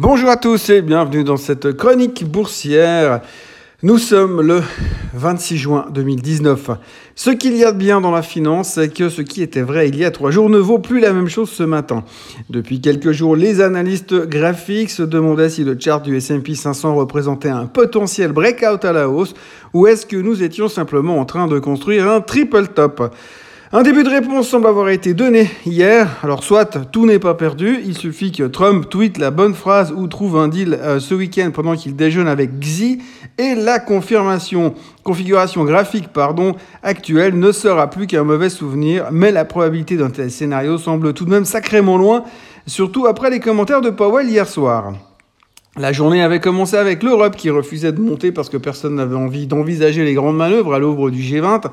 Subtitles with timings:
[0.00, 3.20] Bonjour à tous et bienvenue dans cette chronique boursière.
[3.82, 4.62] Nous sommes le
[5.14, 6.70] 26 juin 2019.
[7.16, 9.88] Ce qu'il y a de bien dans la finance, c'est que ce qui était vrai
[9.88, 12.04] il y a trois jours ne vaut plus la même chose ce matin.
[12.48, 17.48] Depuis quelques jours, les analystes graphiques se demandaient si le chart du S&P 500 représentait
[17.48, 19.34] un potentiel breakout à la hausse
[19.74, 23.12] ou est-ce que nous étions simplement en train de construire un triple top.
[23.70, 26.08] Un début de réponse semble avoir été donné hier.
[26.22, 30.06] Alors soit tout n'est pas perdu, il suffit que Trump tweete la bonne phrase ou
[30.06, 33.02] trouve un deal euh, ce week-end pendant qu'il déjeune avec Xi
[33.36, 39.44] et la confirmation, configuration graphique pardon, actuelle ne sera plus qu'un mauvais souvenir, mais la
[39.44, 42.24] probabilité d'un tel scénario semble tout de même sacrément loin,
[42.66, 44.94] surtout après les commentaires de Powell hier soir.
[45.76, 49.46] La journée avait commencé avec l'Europe qui refusait de monter parce que personne n'avait envie
[49.46, 51.70] d'envisager les grandes manœuvres à l'aube du G20.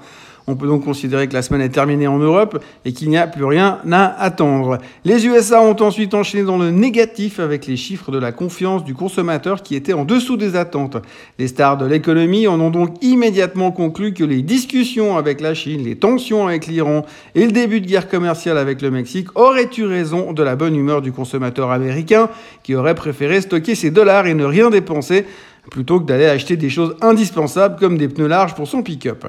[0.48, 3.26] On peut donc considérer que la semaine est terminée en Europe et qu'il n'y a
[3.26, 4.78] plus rien à attendre.
[5.04, 8.94] Les USA ont ensuite enchaîné dans le négatif avec les chiffres de la confiance du
[8.94, 10.98] consommateur qui étaient en dessous des attentes.
[11.40, 15.84] Les stars de l'économie en ont donc immédiatement conclu que les discussions avec la Chine,
[15.84, 19.86] les tensions avec l'Iran et le début de guerre commerciale avec le Mexique auraient eu
[19.86, 22.30] raison de la bonne humeur du consommateur américain
[22.62, 25.26] qui aurait préféré stocker ses dollars et ne rien dépenser
[25.72, 29.26] plutôt que d'aller acheter des choses indispensables comme des pneus larges pour son pick-up.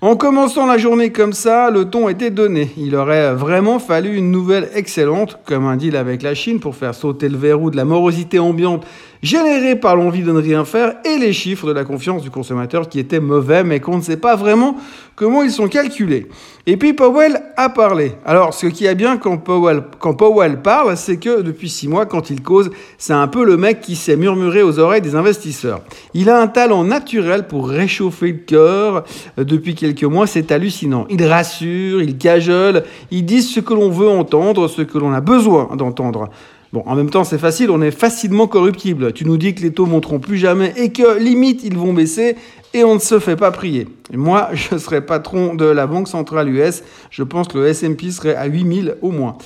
[0.00, 2.70] En commençant la journée comme ça, le ton était donné.
[2.76, 6.94] Il aurait vraiment fallu une nouvelle excellente, comme un deal avec la Chine pour faire
[6.94, 8.86] sauter le verrou de la morosité ambiante
[9.24, 12.88] générée par l'envie de ne rien faire et les chiffres de la confiance du consommateur
[12.88, 14.76] qui étaient mauvais mais qu'on ne sait pas vraiment
[15.16, 16.28] comment ils sont calculés.
[16.66, 18.12] Et puis Powell a parlé.
[18.26, 22.04] Alors ce qui est bien quand Powell, quand Powell parle, c'est que depuis six mois,
[22.04, 25.80] quand il cause, c'est un peu le mec qui sait murmurer aux oreilles des investisseurs.
[26.12, 29.04] Il a un talent naturel pour réchauffer le cœur.
[29.38, 31.06] Depuis quelques mois, c'est hallucinant.
[31.08, 35.20] Il rassure, il cajole, il dit ce que l'on veut entendre, ce que l'on a
[35.20, 36.28] besoin d'entendre.
[36.74, 39.12] Bon, en même temps, c'est facile, on est facilement corruptible.
[39.12, 42.34] Tu nous dis que les taux monteront plus jamais et que limite ils vont baisser
[42.72, 43.86] et on ne se fait pas prier.
[44.12, 48.34] moi, je serais patron de la Banque Centrale US, je pense que le S&P serait
[48.34, 49.38] à 8000 au moins.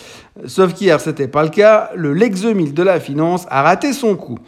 [0.46, 4.16] Sauf qu'hier, c'était pas le cas, le Lex 2000 de la finance a raté son
[4.16, 4.38] coup.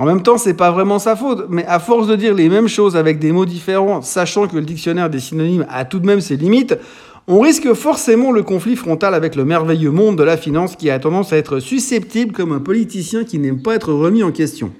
[0.00, 2.68] En même temps, c'est pas vraiment sa faute, mais à force de dire les mêmes
[2.68, 6.20] choses avec des mots différents, sachant que le dictionnaire des synonymes a tout de même
[6.20, 6.78] ses limites,
[7.28, 10.98] on risque forcément le conflit frontal avec le merveilleux monde de la finance qui a
[10.98, 14.72] tendance à être susceptible comme un politicien qui n'aime pas être remis en question.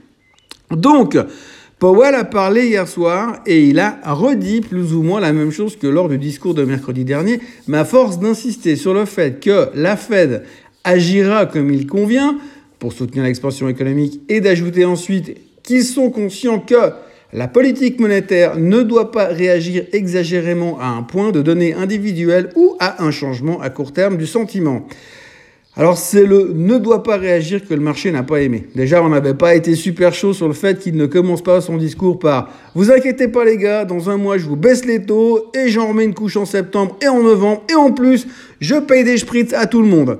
[0.71, 1.19] Donc,
[1.79, 5.77] Powell a parlé hier soir et il a redit plus ou moins la même chose
[5.77, 9.69] que lors du discours de mercredi dernier, mais à force d'insister sur le fait que
[9.75, 10.45] la Fed
[10.85, 12.39] agira comme il convient
[12.79, 16.93] pour soutenir l'expansion économique et d'ajouter ensuite qu'ils sont conscients que
[17.33, 22.75] la politique monétaire ne doit pas réagir exagérément à un point de données individuelles ou
[22.81, 24.87] à un changement à court terme du sentiment.
[25.77, 28.67] Alors c'est le ne doit pas réagir que le marché n'a pas aimé.
[28.75, 31.77] Déjà, on n'avait pas été super chaud sur le fait qu'il ne commence pas son
[31.77, 35.51] discours par Vous inquiétez pas les gars, dans un mois je vous baisse les taux
[35.55, 38.27] et j'en remets une couche en septembre et en novembre et en plus
[38.61, 40.19] je paye des spritz à tout le monde.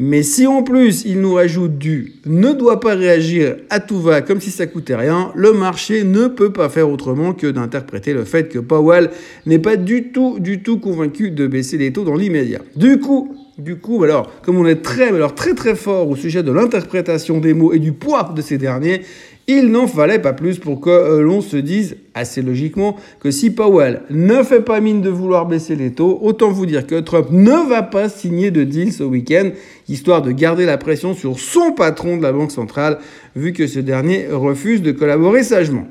[0.00, 4.20] Mais si en plus il nous rajoute du ne doit pas réagir à tout va
[4.20, 8.24] comme si ça coûtait rien, le marché ne peut pas faire autrement que d'interpréter le
[8.24, 9.10] fait que Powell
[9.44, 12.60] n'est pas du tout, du tout convaincu de baisser les taux dans l'immédiat.
[12.76, 16.44] Du coup, du coup, alors, comme on est très, alors très très fort au sujet
[16.44, 19.00] de l'interprétation des mots et du poids de ces derniers,
[19.48, 23.50] il n'en fallait pas plus pour que euh, l'on se dise assez logiquement que si
[23.50, 27.28] Powell ne fait pas mine de vouloir baisser les taux, autant vous dire que Trump
[27.30, 29.50] ne va pas signer de deal ce week-end,
[29.88, 32.98] histoire de garder la pression sur son patron de la Banque centrale,
[33.34, 35.86] vu que ce dernier refuse de collaborer sagement.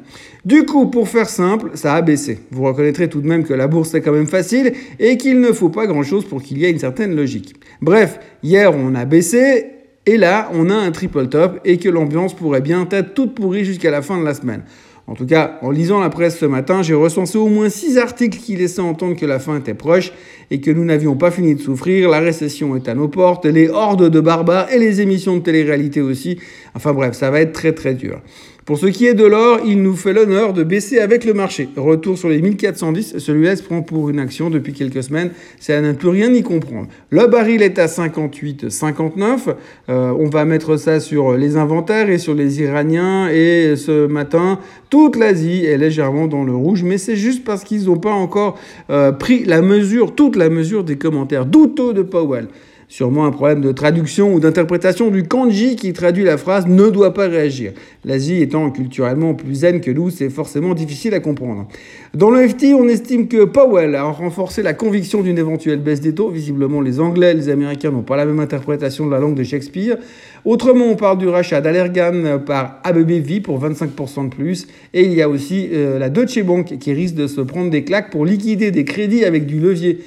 [0.45, 2.39] Du coup, pour faire simple, ça a baissé.
[2.51, 5.51] Vous reconnaîtrez tout de même que la bourse est quand même facile et qu'il ne
[5.51, 7.55] faut pas grand-chose pour qu'il y ait une certaine logique.
[7.81, 9.76] Bref, hier on a baissé
[10.07, 13.65] et là, on a un triple top et que l'ambiance pourrait bien être toute pourrie
[13.65, 14.63] jusqu'à la fin de la semaine.
[15.05, 18.37] En tout cas, en lisant la presse ce matin, j'ai recensé au moins 6 articles
[18.37, 20.13] qui laissaient entendre que la fin était proche
[20.49, 22.09] et que nous n'avions pas fini de souffrir.
[22.09, 26.01] La récession est à nos portes, les hordes de barbares et les émissions de télé-réalité
[26.01, 26.39] aussi.
[26.73, 28.21] Enfin bref, ça va être très très dur.
[28.67, 31.69] Pour ce qui est de l'or, il nous fait l'honneur de baisser avec le marché.
[31.77, 35.93] Retour sur les 1410, celui-là se prend pour une action depuis quelques semaines, ça ne
[35.93, 36.89] peut rien y comprendre.
[37.09, 39.55] Le baril est à 58,59,
[39.87, 44.59] euh, on va mettre ça sur les inventaires et sur les Iraniens, et ce matin,
[44.89, 48.59] toute l'Asie est légèrement dans le rouge, mais c'est juste parce qu'ils n'ont pas encore
[48.89, 52.49] euh, pris la mesure, toute la mesure des commentaires douteux de Powell.
[52.89, 57.13] Sûrement un problème de traduction ou d'interprétation du kanji qui traduit la phrase ne doit
[57.13, 57.73] pas réagir.
[58.05, 61.67] L'Asie étant culturellement plus zen que nous, c'est forcément difficile à comprendre.
[62.13, 66.15] Dans le FT, on estime que Powell a renforcé la conviction d'une éventuelle baisse des
[66.15, 66.29] taux.
[66.29, 69.43] Visiblement, les Anglais et les Américains n'ont pas la même interprétation de la langue de
[69.43, 69.97] Shakespeare.
[70.45, 74.65] Autrement, on parle du rachat d'Allergan par ABBV pour 25% de plus.
[74.93, 77.83] Et il y a aussi euh, la Deutsche Bank qui risque de se prendre des
[77.83, 79.99] claques pour liquider des crédits avec du levier.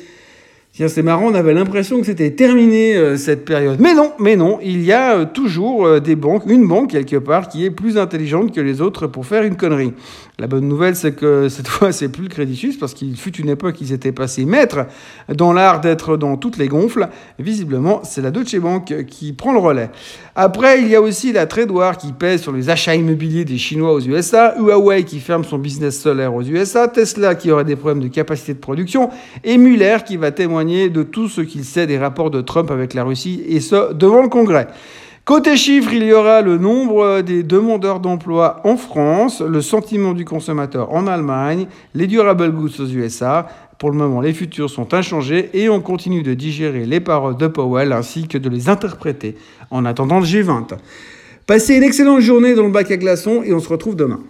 [0.73, 3.79] C'est marrant, on avait l'impression que c'était terminé euh, cette période.
[3.81, 7.17] Mais non, mais non, il y a euh, toujours euh, des banques, une banque quelque
[7.17, 9.93] part qui est plus intelligente que les autres pour faire une connerie.
[10.39, 13.37] La bonne nouvelle, c'est que cette fois, c'est plus le Crédit Suisse parce qu'il fut
[13.37, 14.87] une époque, ils étaient passés maîtres
[15.29, 17.09] dans l'art d'être dans toutes les gonfles.
[17.39, 19.91] Visiblement, c'est la Deutsche Bank qui prend le relais.
[20.37, 23.93] Après, il y a aussi la War qui pèse sur les achats immobiliers des Chinois
[23.93, 28.03] aux USA, Huawei qui ferme son business solaire aux USA, Tesla qui aurait des problèmes
[28.03, 29.11] de capacité de production
[29.45, 30.31] et Muller qui va
[30.65, 34.23] de tout ce qu'il sait des rapports de Trump avec la Russie, et ce, devant
[34.23, 34.69] le Congrès.
[35.25, 40.25] Côté chiffres, il y aura le nombre des demandeurs d'emploi en France, le sentiment du
[40.25, 43.47] consommateur en Allemagne, les durable goods aux USA.
[43.79, 47.47] Pour le moment, les futurs sont inchangés et on continue de digérer les paroles de
[47.47, 49.37] Powell ainsi que de les interpréter
[49.71, 50.77] en attendant le G20.
[51.47, 54.21] Passez une excellente journée dans le bac à glaçons et on se retrouve demain.